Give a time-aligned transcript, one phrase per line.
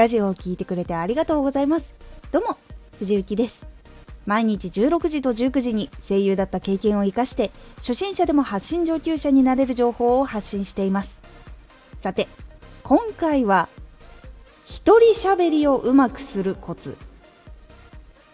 [0.00, 1.94] ラジオを聴いてくれてありがとうございます。
[2.32, 2.56] どうも
[3.00, 3.66] 藤幸です。
[4.24, 11.20] 毎日16時と19時に声優だった経験を生かして初心者でも発信上級者になれる情報を発信しています。
[11.98, 12.28] さて
[12.82, 13.68] 今回は
[14.64, 16.96] 一人喋りをうまくするコツ。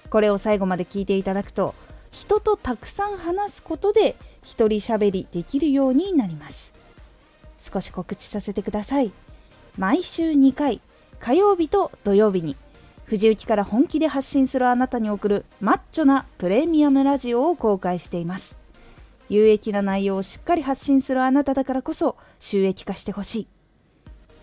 [0.09, 1.75] これを最後まで聞いていただくと
[2.13, 4.15] 人とたくさん話すことで
[4.45, 6.73] 一人喋りできるようになります。
[7.59, 9.11] 少し告知させてください。
[9.77, 10.81] 毎週2回
[11.21, 12.57] 火曜日と土曜日に
[13.07, 18.57] 藤雪から本気で発信するあなたに送るマッチョなプレミアムラジオを公開しています。
[19.29, 23.47] 有益な内容をしっかり発信するあなただからこそ収益化してほしい。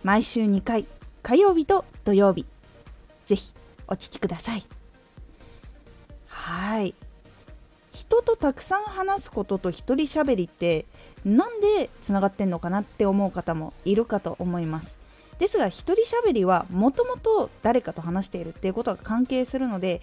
[0.04, 0.86] 毎週2回
[1.22, 2.46] 火曜日と土曜日。
[3.26, 3.54] ぜひ
[3.88, 4.64] お聴きください。
[6.28, 6.94] はい。
[7.92, 10.86] 人とたくさん話すことと一人喋りって
[11.26, 15.03] なんでつながってんのかなって思う方もいるかと思います。
[15.40, 20.02] ですが一人喋りはもともと誰かと話しているっていうことが関係するので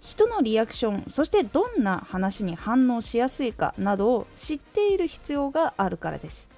[0.00, 6.50] 人のリアクションそしてどんな話に反応しやすいかなどを知っている必要があるからです。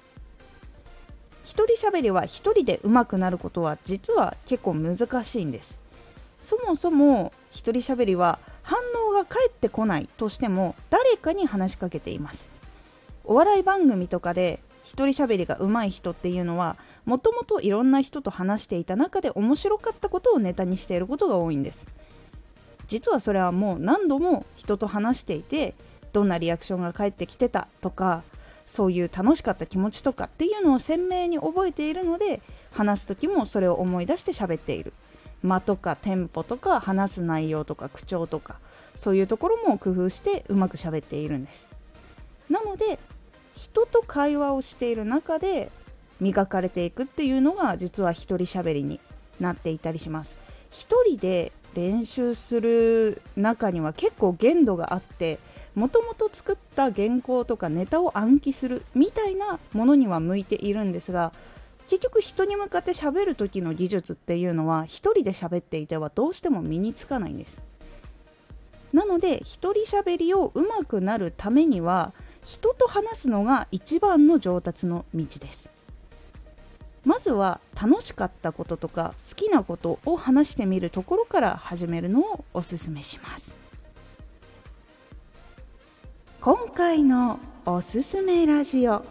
[1.45, 5.79] 一人喋りは一人で上手くなることは実は結構難しいんです。
[6.41, 12.49] そもそも一人喋りは反応が返ってこないとしても誰かに話しかけています。
[13.23, 16.75] お笑い番組とかで一人喋りが上手い人っていうのは
[17.07, 21.87] もともといろんな人と話していた中で面白かったことをネタにしていることが多いんです。
[22.87, 25.73] 実はそれはもう何度も人と話していて
[26.11, 28.23] どんなリアクションが返ってきてたとか
[28.65, 32.41] そういう楽しかった気持ちとかっていうのを鮮明に覚えているので
[32.73, 34.91] 話す時もそれを思い出して喋っている。
[35.43, 38.57] 間とかテンポとか話す内容とか口調とか
[38.97, 41.69] そういうところも工夫してうまく喋っているんです。
[42.49, 42.99] なので
[43.55, 45.71] 人と会話をしている中で
[46.19, 48.99] 磨かれていくっていうのが実は一人喋りに
[49.39, 50.37] なっていたりします。
[50.71, 55.37] 一人で練習する中には結構限度があって
[55.75, 61.33] もともと作った原稿とかネタを暗記するみたいなものには向いているんですが
[61.87, 67.61] 結局人に向かって喋る時の技術っていうのは一人で喋っていてはどうしても身につかないんです。
[68.91, 75.76] なので一人喋りを上手くなるためには人と話すのが一番の上達の道です。
[77.07, 83.55] まずは楽しかったこととか好きなことを話してみるところから始めるのをおすすめします。
[86.41, 89.05] 今回のおすすめラジオ。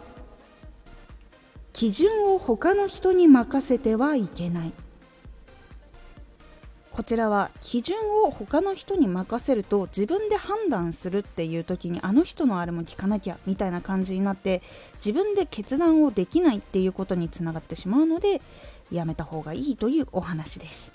[1.73, 4.73] 基準を他の人に任せてはいけない。
[6.97, 14.63] こちらは基準を他の人に任せると自分で判断するっていう時にあの人のあれも聞かなきゃみたいな感じになって
[14.95, 18.41] 自分で決断をできないっていうことにつながってしまうので
[18.91, 20.91] やめた方がいいというお話です。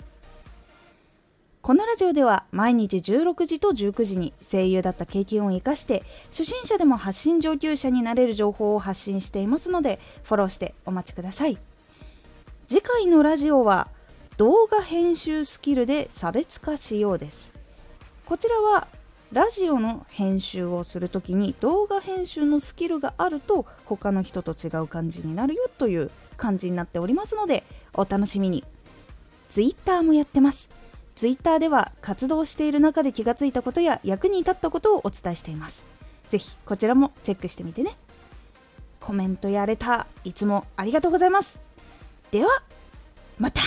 [1.61, 11.57] このラジオでは毎日16時と19時に声優だった経験を生かして初心者でも発信上級者になれる情報を発信していますのでフォローしてお待ちください。
[12.67, 13.87] 次回のラジオは
[14.37, 17.53] 動画編集スキルで差別化しようです。
[18.25, 18.87] こちらは
[19.31, 28.63] ラジオの編集をするときに動画編集のスキルがあると他の人と違う感じになるよという感じになっておりますのでお楽しみに。
[29.49, 30.69] Twitter もやってます。
[31.15, 35.85] Twitter では活動している中で気がついたことや役に立ったことをお伝えしています。
[36.29, 37.95] ぜひこちらもチェックしてみてね。
[38.99, 41.61] コメントやレターいつもありがとうございます。
[42.31, 42.63] では
[43.37, 43.61] また。